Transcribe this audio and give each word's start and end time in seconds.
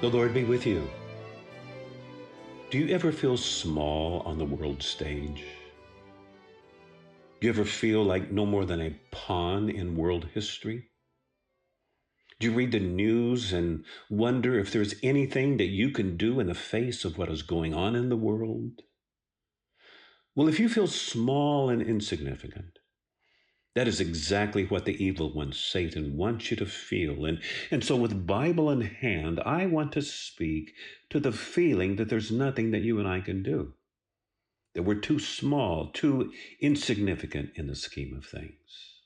The 0.00 0.08
Lord 0.08 0.32
be 0.32 0.44
with 0.44 0.64
you. 0.64 0.88
Do 2.70 2.78
you 2.78 2.94
ever 2.94 3.10
feel 3.10 3.36
small 3.36 4.20
on 4.20 4.38
the 4.38 4.44
world 4.44 4.80
stage? 4.80 5.44
Do 7.40 7.46
you 7.48 7.50
ever 7.50 7.64
feel 7.64 8.04
like 8.04 8.30
no 8.30 8.46
more 8.46 8.64
than 8.64 8.80
a 8.80 8.96
pawn 9.10 9.68
in 9.68 9.96
world 9.96 10.28
history? 10.32 10.90
Do 12.38 12.46
you 12.46 12.54
read 12.54 12.70
the 12.70 12.78
news 12.78 13.52
and 13.52 13.84
wonder 14.08 14.56
if 14.56 14.70
there's 14.70 14.94
anything 15.02 15.56
that 15.56 15.64
you 15.64 15.90
can 15.90 16.16
do 16.16 16.38
in 16.38 16.46
the 16.46 16.54
face 16.54 17.04
of 17.04 17.18
what 17.18 17.28
is 17.28 17.42
going 17.42 17.74
on 17.74 17.96
in 17.96 18.08
the 18.08 18.16
world? 18.16 18.82
Well, 20.36 20.46
if 20.46 20.60
you 20.60 20.68
feel 20.68 20.86
small 20.86 21.70
and 21.70 21.82
insignificant, 21.82 22.77
that 23.78 23.86
is 23.86 24.00
exactly 24.00 24.64
what 24.64 24.86
the 24.86 25.04
evil 25.04 25.32
one, 25.32 25.52
Satan, 25.52 26.16
wants 26.16 26.50
you 26.50 26.56
to 26.56 26.66
feel. 26.66 27.24
And, 27.24 27.40
and 27.70 27.84
so, 27.84 27.94
with 27.94 28.26
Bible 28.26 28.72
in 28.72 28.80
hand, 28.80 29.38
I 29.46 29.66
want 29.66 29.92
to 29.92 30.02
speak 30.02 30.72
to 31.10 31.20
the 31.20 31.30
feeling 31.30 31.94
that 31.94 32.08
there's 32.08 32.32
nothing 32.32 32.72
that 32.72 32.82
you 32.82 32.98
and 32.98 33.06
I 33.06 33.20
can 33.20 33.44
do, 33.44 33.74
that 34.74 34.82
we're 34.82 34.96
too 34.96 35.20
small, 35.20 35.92
too 35.92 36.32
insignificant 36.60 37.50
in 37.54 37.68
the 37.68 37.76
scheme 37.76 38.16
of 38.16 38.26
things. 38.26 38.96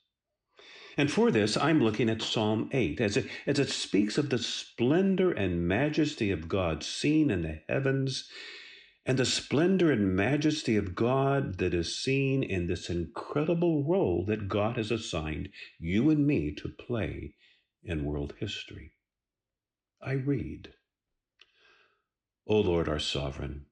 And 0.97 1.11
for 1.11 1.29
this, 1.29 1.55
I'm 1.55 1.79
looking 1.79 2.09
at 2.09 2.23
Psalm 2.23 2.71
8 2.71 2.99
as 2.99 3.15
it, 3.15 3.27
as 3.45 3.59
it 3.59 3.69
speaks 3.69 4.17
of 4.17 4.31
the 4.31 4.39
splendor 4.39 5.31
and 5.31 5.67
majesty 5.67 6.31
of 6.31 6.49
God 6.49 6.83
seen 6.83 7.29
in 7.29 7.43
the 7.43 7.61
heavens 7.69 8.27
and 9.05 9.19
the 9.19 9.25
splendor 9.25 9.91
and 9.91 10.15
majesty 10.15 10.77
of 10.77 10.95
God 10.95 11.57
that 11.57 11.73
is 11.73 12.01
seen 12.01 12.41
in 12.41 12.67
this 12.67 12.89
incredible 12.89 13.83
role 13.83 14.25
that 14.27 14.47
God 14.47 14.77
has 14.77 14.91
assigned 14.91 15.49
you 15.77 16.09
and 16.09 16.25
me 16.25 16.53
to 16.55 16.69
play 16.69 17.35
in 17.83 18.05
world 18.05 18.33
history. 18.39 18.93
I 20.01 20.13
read, 20.13 20.73
O 22.47 22.59
Lord 22.59 22.87
our 22.87 22.99
sovereign, 22.99 23.65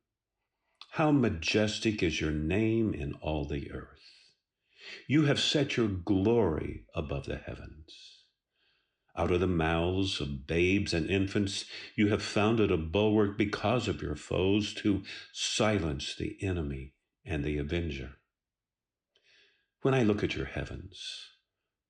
how 0.91 1.11
majestic 1.11 2.03
is 2.03 2.19
your 2.19 2.31
name 2.31 2.93
in 2.93 3.13
all 3.21 3.47
the 3.47 3.71
earth. 3.71 3.88
You 5.07 5.25
have 5.25 5.39
set 5.39 5.77
your 5.77 5.88
glory 5.88 6.85
above 6.93 7.25
the 7.25 7.38
heavens. 7.38 8.20
Out 9.15 9.31
of 9.31 9.41
the 9.41 9.47
mouths 9.47 10.21
of 10.21 10.47
babes 10.47 10.93
and 10.93 11.09
infants, 11.09 11.65
you 11.95 12.07
have 12.07 12.23
founded 12.23 12.71
a 12.71 12.77
bulwark 12.77 13.37
because 13.37 13.89
of 13.89 14.01
your 14.01 14.15
foes 14.15 14.73
to 14.75 15.03
silence 15.33 16.15
the 16.15 16.37
enemy 16.41 16.93
and 17.25 17.43
the 17.43 17.57
avenger. 17.57 18.15
When 19.81 19.93
I 19.93 20.03
look 20.03 20.23
at 20.23 20.35
your 20.35 20.45
heavens, 20.45 21.27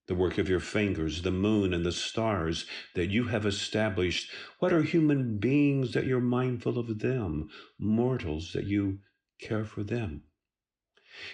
the 0.07 0.15
work 0.15 0.39
of 0.39 0.49
your 0.49 0.59
fingers, 0.59 1.21
the 1.21 1.31
moon 1.31 1.73
and 1.73 1.85
the 1.85 1.91
stars 1.91 2.65
that 2.95 3.11
you 3.11 3.27
have 3.27 3.45
established, 3.45 4.31
what 4.59 4.73
are 4.73 4.81
human 4.81 5.37
beings 5.37 5.93
that 5.93 6.05
you're 6.05 6.19
mindful 6.19 6.79
of 6.79 6.99
them, 6.99 7.49
mortals 7.77 8.51
that 8.53 8.65
you 8.65 8.99
care 9.39 9.63
for 9.63 9.83
them? 9.83 10.23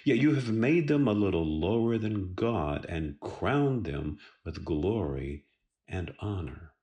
Yet 0.03 0.17
you 0.17 0.35
have 0.35 0.51
made 0.51 0.87
them 0.87 1.07
a 1.07 1.13
little 1.13 1.45
lower 1.45 1.97
than 1.97 2.33
God 2.33 2.85
and 2.89 3.19
crowned 3.19 3.85
them 3.85 4.17
with 4.43 4.65
glory 4.65 5.45
and 5.87 6.13
honor. 6.19 6.73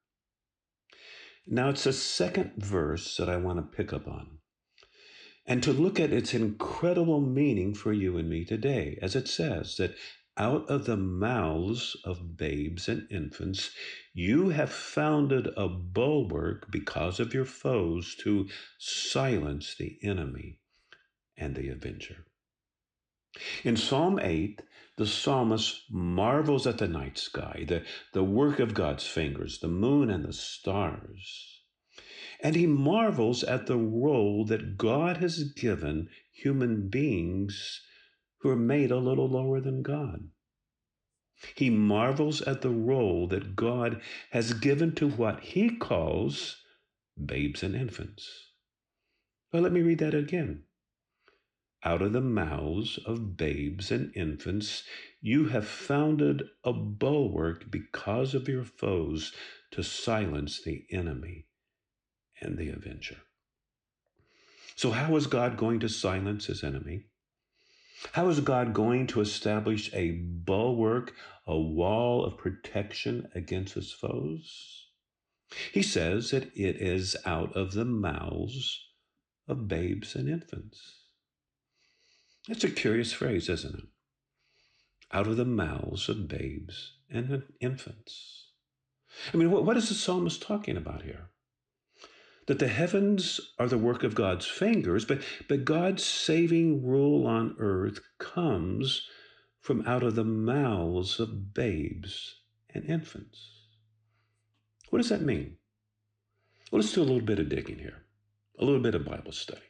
Now, 1.46 1.68
it's 1.70 1.84
the 1.84 1.92
second 1.92 2.52
verse 2.56 3.16
that 3.16 3.28
I 3.28 3.36
want 3.36 3.58
to 3.58 3.76
pick 3.76 3.92
up 3.92 4.08
on 4.08 4.38
and 5.46 5.62
to 5.62 5.72
look 5.72 6.00
at 6.00 6.12
its 6.12 6.32
incredible 6.32 7.20
meaning 7.20 7.74
for 7.74 7.92
you 7.92 8.16
and 8.16 8.28
me 8.30 8.44
today, 8.44 8.98
as 9.02 9.14
it 9.14 9.28
says 9.28 9.76
that 9.76 9.94
out 10.36 10.68
of 10.68 10.86
the 10.86 10.96
mouths 10.96 11.96
of 12.04 12.36
babes 12.36 12.88
and 12.88 13.06
infants, 13.10 13.70
you 14.12 14.48
have 14.48 14.72
founded 14.72 15.48
a 15.56 15.68
bulwark 15.68 16.70
because 16.70 17.20
of 17.20 17.34
your 17.34 17.44
foes 17.44 18.16
to 18.16 18.48
silence 18.78 19.76
the 19.78 19.98
enemy 20.02 20.58
and 21.36 21.54
the 21.54 21.68
avenger. 21.68 22.24
In 23.64 23.76
Psalm 23.76 24.20
8, 24.20 24.62
the 24.96 25.06
psalmist 25.06 25.90
marvels 25.90 26.68
at 26.68 26.78
the 26.78 26.86
night 26.86 27.18
sky, 27.18 27.64
the, 27.66 27.84
the 28.12 28.22
work 28.22 28.60
of 28.60 28.74
God's 28.74 29.06
fingers, 29.06 29.58
the 29.58 29.68
moon 29.68 30.08
and 30.08 30.24
the 30.24 30.32
stars. 30.32 31.62
And 32.40 32.54
he 32.54 32.66
marvels 32.66 33.42
at 33.42 33.66
the 33.66 33.76
role 33.76 34.44
that 34.44 34.76
God 34.76 35.16
has 35.16 35.42
given 35.42 36.10
human 36.32 36.88
beings 36.88 37.80
who 38.38 38.50
are 38.50 38.56
made 38.56 38.90
a 38.90 38.98
little 38.98 39.28
lower 39.28 39.60
than 39.60 39.82
God. 39.82 40.28
He 41.56 41.70
marvels 41.70 42.40
at 42.42 42.62
the 42.62 42.70
role 42.70 43.26
that 43.28 43.56
God 43.56 44.00
has 44.30 44.52
given 44.52 44.94
to 44.94 45.08
what 45.08 45.40
he 45.40 45.76
calls 45.76 46.62
babes 47.22 47.62
and 47.62 47.74
infants. 47.74 48.50
Well, 49.52 49.62
let 49.62 49.72
me 49.72 49.82
read 49.82 49.98
that 49.98 50.14
again 50.14 50.64
out 51.84 52.00
of 52.00 52.12
the 52.12 52.20
mouths 52.20 52.98
of 53.04 53.36
babes 53.36 53.90
and 53.90 54.14
infants, 54.16 54.84
you 55.20 55.48
have 55.48 55.66
founded 55.66 56.42
a 56.64 56.72
bulwark 56.72 57.70
because 57.70 58.34
of 58.34 58.48
your 58.48 58.64
foes 58.64 59.32
to 59.70 59.82
silence 59.82 60.62
the 60.62 60.86
enemy 60.90 61.46
and 62.40 62.56
the 62.56 62.70
avenger. 62.70 63.18
So, 64.76 64.90
how 64.90 65.14
is 65.16 65.26
God 65.26 65.56
going 65.56 65.80
to 65.80 65.88
silence 65.88 66.46
his 66.46 66.64
enemy? 66.64 67.06
How 68.12 68.28
is 68.28 68.40
God 68.40 68.74
going 68.74 69.06
to 69.08 69.20
establish 69.20 69.92
a 69.94 70.10
bulwark, 70.10 71.14
a 71.46 71.58
wall 71.58 72.24
of 72.24 72.38
protection 72.38 73.28
against 73.34 73.74
his 73.74 73.92
foes? 73.92 74.88
He 75.72 75.82
says 75.82 76.30
that 76.30 76.44
it 76.56 76.76
is 76.76 77.16
out 77.24 77.54
of 77.56 77.72
the 77.72 77.84
mouths 77.84 78.80
of 79.46 79.68
babes 79.68 80.16
and 80.16 80.28
infants. 80.28 81.03
That's 82.48 82.64
a 82.64 82.70
curious 82.70 83.12
phrase, 83.12 83.48
isn't 83.48 83.74
it? 83.74 83.84
Out 85.12 85.26
of 85.26 85.36
the 85.36 85.44
mouths 85.44 86.08
of 86.08 86.28
babes 86.28 86.98
and 87.10 87.44
infants. 87.60 88.48
I 89.32 89.36
mean, 89.36 89.50
what, 89.50 89.64
what 89.64 89.76
is 89.76 89.88
the 89.88 89.94
psalmist 89.94 90.42
talking 90.42 90.76
about 90.76 91.02
here? 91.02 91.30
That 92.46 92.58
the 92.58 92.68
heavens 92.68 93.40
are 93.58 93.68
the 93.68 93.78
work 93.78 94.02
of 94.02 94.14
God's 94.14 94.46
fingers, 94.46 95.04
but, 95.04 95.22
but 95.48 95.64
God's 95.64 96.04
saving 96.04 96.84
rule 96.84 97.26
on 97.26 97.56
earth 97.58 98.00
comes 98.18 99.08
from 99.60 99.86
out 99.86 100.02
of 100.02 100.14
the 100.14 100.24
mouths 100.24 101.18
of 101.18 101.54
babes 101.54 102.40
and 102.74 102.84
infants. 102.84 103.50
What 104.90 104.98
does 104.98 105.08
that 105.08 105.22
mean? 105.22 105.56
Well, 106.70 106.82
let's 106.82 106.92
do 106.92 107.00
a 107.00 107.04
little 107.04 107.22
bit 107.22 107.38
of 107.38 107.48
digging 107.48 107.78
here, 107.78 108.04
a 108.58 108.64
little 108.64 108.80
bit 108.80 108.94
of 108.94 109.06
Bible 109.06 109.32
study. 109.32 109.62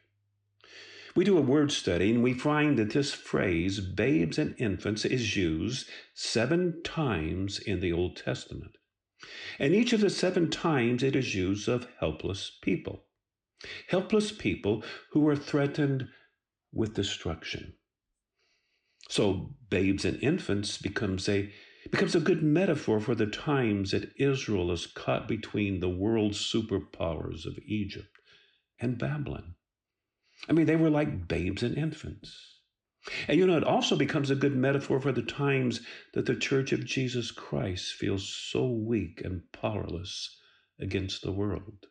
We 1.17 1.25
do 1.25 1.39
a 1.39 1.43
word 1.43 1.71
study 1.71 2.11
and 2.11 2.23
we 2.23 2.35
find 2.35 2.77
that 2.79 2.91
this 2.91 3.13
phrase, 3.13 3.79
babes 3.79 4.37
and 4.37 4.57
infants, 4.59 5.05
is 5.05 5.37
used 5.37 5.89
seven 6.13 6.83
times 6.83 7.61
in 7.61 7.81
the 7.81 7.93
Old 7.93 8.17
Testament. 8.17 8.77
And 9.59 9.75
each 9.75 9.93
of 9.93 10.01
the 10.01 10.11
seven 10.11 10.51
times 10.51 11.03
it 11.03 11.15
is 11.15 11.35
used 11.35 11.69
of 11.69 11.87
helpless 12.01 12.59
people. 12.63 13.05
Helpless 13.89 14.33
people 14.33 14.83
who 15.13 15.27
are 15.29 15.37
threatened 15.37 16.09
with 16.73 16.95
destruction. 16.95 17.75
So 19.09 19.55
babes 19.71 20.05
and 20.05 20.21
infants 20.23 20.79
becomes 20.79 21.29
a 21.29 21.53
becomes 21.91 22.15
a 22.15 22.21
good 22.21 22.43
metaphor 22.43 22.99
for 22.99 23.15
the 23.15 23.27
times 23.27 23.91
that 23.91 24.13
Israel 24.19 24.73
is 24.73 24.87
caught 24.87 25.29
between 25.29 25.81
the 25.81 25.89
world 25.89 26.33
superpowers 26.33 27.45
of 27.47 27.59
Egypt 27.67 28.09
and 28.81 28.99
Babylon. 28.99 29.55
I 30.49 30.53
mean, 30.53 30.67
they 30.67 30.77
were 30.77 30.91
like 30.91 31.29
babes 31.29 31.63
and 31.63 31.77
infants. 31.77 32.55
And 33.29 33.39
you 33.39 33.47
know, 33.47 33.57
it 33.57 33.65
also 33.65 33.97
becomes 33.97 34.31
a 34.31 34.37
good 34.37 34.57
metaphor 34.57 35.01
for 35.01 35.13
the 35.13 35.23
times 35.23 35.81
that 36.15 36.27
the 36.27 36.35
Church 36.35 36.73
of 36.73 36.87
Jesus 36.87 37.31
Christ 37.31 37.93
feels 37.93 38.27
so 38.27 38.67
weak 38.67 39.21
and 39.23 39.43
powerless 39.53 40.39
against 40.79 41.23
the 41.23 41.33
world. 41.33 41.87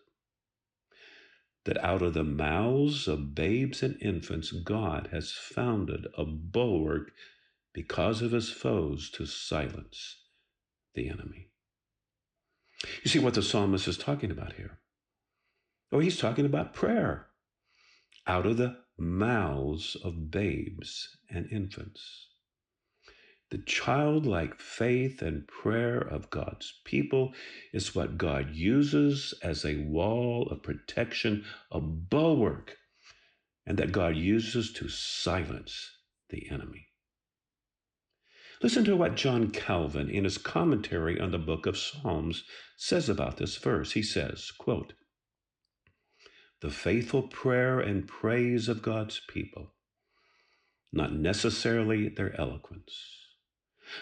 That 1.65 1.83
out 1.83 2.01
of 2.01 2.13
the 2.13 2.23
mouths 2.23 3.07
of 3.07 3.35
babes 3.35 3.83
and 3.83 4.01
infants, 4.01 4.51
God 4.51 5.09
has 5.11 5.31
founded 5.31 6.07
a 6.17 6.25
bulwark 6.25 7.11
because 7.73 8.21
of 8.21 8.31
his 8.31 8.49
foes 8.49 9.09
to 9.11 9.25
silence 9.25 10.17
the 10.93 11.09
enemy. 11.09 11.49
You 13.03 13.09
see 13.09 13.19
what 13.19 13.33
the 13.33 13.41
psalmist 13.41 13.87
is 13.87 13.97
talking 13.97 14.29
about 14.29 14.53
here? 14.53 14.79
Oh, 15.91 15.99
he's 15.99 16.17
talking 16.17 16.45
about 16.45 16.73
prayer 16.73 17.27
out 18.27 18.45
of 18.45 18.57
the 18.57 18.77
mouths 18.97 19.95
of 20.03 20.31
babes 20.31 21.17
and 21.29 21.49
infants. 21.51 22.27
The 23.49 23.57
childlike 23.59 24.59
faith 24.59 25.21
and 25.21 25.47
prayer 25.47 25.99
of 25.99 26.29
God's 26.31 26.81
people 26.85 27.33
is 27.71 27.93
what 27.93 28.17
God 28.17 28.55
uses 28.55 29.33
as 29.43 29.63
a 29.63 29.83
wall 29.83 30.47
of 30.49 30.63
protection, 30.63 31.45
a 31.71 31.79
bulwark, 31.79 32.77
and 33.65 33.77
that 33.77 33.91
God 33.91 34.15
uses 34.15 34.73
to 34.73 34.89
silence 34.89 35.91
the 36.29 36.49
enemy. 36.49 36.87
Listen 38.63 38.85
to 38.85 38.95
what 38.95 39.15
John 39.15 39.51
Calvin, 39.51 40.09
in 40.09 40.23
his 40.23 40.37
commentary 40.37 41.19
on 41.19 41.31
the 41.31 41.37
book 41.37 41.65
of 41.65 41.77
Psalms, 41.77 42.45
says 42.77 43.09
about 43.09 43.37
this 43.37 43.57
verse. 43.57 43.91
He 43.91 44.01
says, 44.01 44.51
quote, 44.51 44.93
the 46.63 46.69
faithful 46.69 47.23
prayer 47.23 47.81
and 47.81 48.07
praise 48.07 48.69
of 48.69 48.81
God's 48.81 49.19
people, 49.27 49.73
not 50.93 51.13
necessarily 51.13 52.07
their 52.07 52.39
eloquence. 52.39 52.93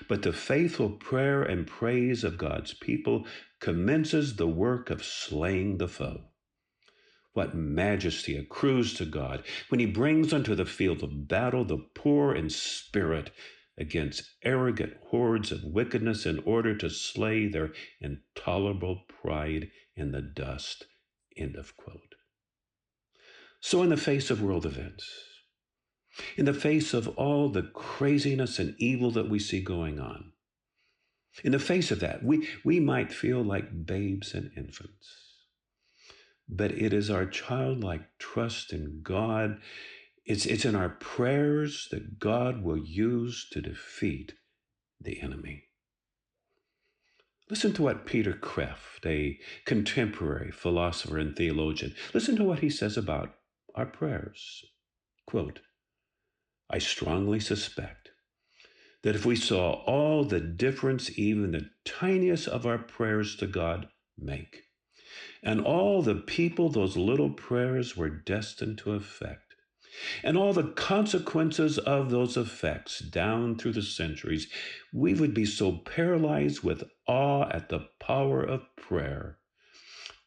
But 0.07 0.21
the 0.21 0.31
faithful 0.31 0.91
prayer 0.91 1.41
and 1.41 1.65
praise 1.65 2.23
of 2.23 2.37
God's 2.37 2.75
people 2.75 3.25
commences 3.59 4.35
the 4.35 4.45
work 4.45 4.91
of 4.91 5.03
slaying 5.03 5.79
the 5.79 5.87
foe. 5.87 6.25
What 7.33 7.55
majesty 7.55 8.37
accrues 8.37 8.93
to 8.93 9.05
God 9.05 9.43
when 9.69 9.79
he 9.79 9.87
brings 9.87 10.31
unto 10.31 10.53
the 10.53 10.65
field 10.65 11.01
of 11.01 11.27
battle 11.27 11.65
the 11.65 11.79
poor 11.95 12.35
in 12.35 12.51
spirit 12.51 13.31
against 13.75 14.35
arrogant 14.43 14.93
hordes 15.07 15.51
of 15.51 15.63
wickedness 15.63 16.27
in 16.27 16.37
order 16.45 16.77
to 16.77 16.91
slay 16.91 17.47
their 17.47 17.71
intolerable 17.99 19.01
pride 19.07 19.71
in 19.95 20.11
the 20.11 20.21
dust. 20.21 20.85
End 21.35 21.55
of 21.55 21.75
quote. 21.75 22.10
So, 23.61 23.83
in 23.83 23.89
the 23.89 23.97
face 23.97 24.29
of 24.29 24.41
world 24.41 24.65
events, 24.65 25.09
in 26.35 26.45
the 26.45 26.53
face 26.53 26.93
of 26.93 27.07
all 27.09 27.49
the 27.49 27.63
craziness 27.63 28.59
and 28.59 28.75
evil 28.77 29.11
that 29.11 29.29
we 29.29 29.39
see 29.39 29.61
going 29.61 29.99
on, 29.99 30.33
in 31.43 31.53
the 31.53 31.59
face 31.59 31.91
of 31.91 32.01
that, 32.01 32.23
we, 32.23 32.47
we 32.65 32.79
might 32.79 33.13
feel 33.13 33.41
like 33.41 33.85
babes 33.85 34.33
and 34.33 34.51
infants. 34.57 35.07
But 36.49 36.71
it 36.71 36.91
is 36.91 37.09
our 37.09 37.25
childlike 37.25 38.17
trust 38.19 38.73
in 38.73 38.99
God 39.03 39.61
it's, 40.25 40.45
it's 40.45 40.65
in 40.65 40.75
our 40.75 40.89
prayers 40.89 41.87
that 41.91 42.19
God 42.19 42.63
will 42.63 42.77
use 42.77 43.47
to 43.51 43.61
defeat 43.61 44.33
the 44.99 45.21
enemy. 45.21 45.65
Listen 47.49 47.73
to 47.73 47.81
what 47.81 48.05
Peter 48.05 48.33
Kreeft, 48.33 49.05
a 49.05 49.39
contemporary 49.65 50.51
philosopher 50.51 51.17
and 51.17 51.35
theologian, 51.35 51.95
listen 52.13 52.35
to 52.37 52.43
what 52.43 52.59
he 52.59 52.69
says 52.69 52.97
about 52.97 53.33
our 53.75 53.85
prayers. 53.85 54.65
Quote, 55.27 55.61
I 56.69 56.79
strongly 56.79 57.39
suspect 57.39 58.11
that 59.03 59.15
if 59.15 59.25
we 59.25 59.35
saw 59.35 59.83
all 59.85 60.23
the 60.23 60.39
difference 60.39 61.17
even 61.17 61.51
the 61.51 61.69
tiniest 61.85 62.47
of 62.47 62.65
our 62.65 62.77
prayers 62.77 63.35
to 63.37 63.47
God 63.47 63.87
make, 64.17 64.63
and 65.43 65.61
all 65.61 66.01
the 66.01 66.15
people 66.15 66.69
those 66.69 66.95
little 66.95 67.31
prayers 67.31 67.97
were 67.97 68.09
destined 68.09 68.77
to 68.79 68.93
affect, 68.93 69.55
and 70.23 70.37
all 70.37 70.53
the 70.53 70.71
consequences 70.71 71.77
of 71.77 72.09
those 72.09 72.37
effects 72.37 72.99
down 72.99 73.57
through 73.57 73.73
the 73.73 73.81
centuries, 73.81 74.47
we 74.93 75.13
would 75.13 75.33
be 75.33 75.45
so 75.45 75.73
paralyzed 75.73 76.63
with 76.63 76.83
awe 77.07 77.49
at 77.49 77.69
the 77.69 77.89
power 77.99 78.41
of 78.41 78.75
prayer 78.75 79.39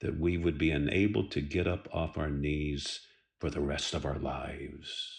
that 0.00 0.18
we 0.18 0.36
would 0.36 0.58
be 0.58 0.70
unable 0.70 1.28
to 1.28 1.40
get 1.40 1.66
up 1.66 1.88
off 1.92 2.18
our 2.18 2.28
knees 2.28 3.00
for 3.44 3.50
the 3.50 3.60
rest 3.60 3.92
of 3.92 4.06
our 4.06 4.18
lives. 4.18 5.18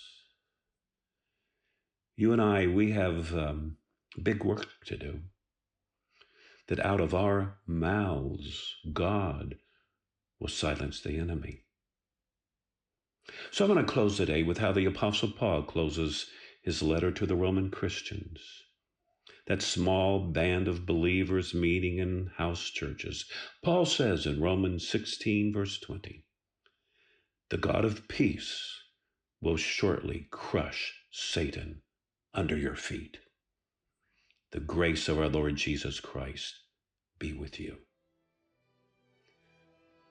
You 2.16 2.34
and 2.34 2.42
I, 2.42 2.66
we 2.66 2.90
have 2.90 3.32
um, 3.38 3.78
big 4.20 4.44
work 4.44 4.66
to 4.88 4.98
do. 4.98 5.20
That 6.68 6.84
out 6.84 7.00
of 7.00 7.14
our 7.14 7.60
mouths, 7.68 8.78
God 8.92 9.58
will 10.40 10.48
silence 10.48 11.02
the 11.02 11.20
enemy. 11.20 11.66
So 13.52 13.64
I'm 13.64 13.72
going 13.72 13.86
to 13.86 13.94
close 13.94 14.18
today 14.18 14.42
with 14.42 14.58
how 14.58 14.72
the 14.72 14.86
Apostle 14.86 15.30
Paul 15.30 15.62
closes 15.62 16.26
his 16.64 16.82
letter 16.82 17.12
to 17.12 17.28
the 17.28 17.36
Roman 17.36 17.70
Christians. 17.70 18.40
That 19.46 19.62
small 19.62 20.32
band 20.32 20.68
of 20.68 20.88
believers 20.88 21.54
meeting 21.54 22.00
in 22.00 22.32
house 22.38 22.72
churches. 22.72 23.26
Paul 23.64 23.86
says 23.86 24.26
in 24.26 24.42
Romans 24.42 24.88
16, 24.88 25.54
verse 25.54 25.80
20, 25.80 26.25
the 27.50 27.58
God 27.58 27.86
of 27.86 28.08
peace 28.08 28.82
will 29.42 29.58
shortly 29.58 30.28
crush 30.32 30.94
Satan 31.12 31.82
under 32.34 32.58
your 32.58 32.76
feet. 32.76 33.18
The 34.52 34.60
grace 34.60 35.08
of 35.08 35.20
our 35.20 35.30
Lord 35.30 35.56
Jesus 35.56 36.00
Christ 36.00 36.56
be 37.20 37.34
with 37.34 37.60
you. 37.60 37.78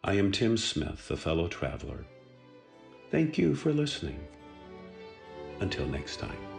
I 0.03 0.15
am 0.15 0.33
Tim 0.33 0.57
Smith, 0.57 1.11
a 1.11 1.17
fellow 1.17 1.49
traveler 1.49 2.05
Thank 3.15 3.39
you 3.39 3.55
for 3.55 3.73
listening. 3.73 4.19
Until 5.61 5.87
next 5.87 6.17
time. 6.17 6.54